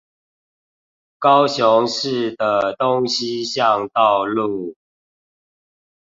[1.19, 4.75] 高雄市的東西向道路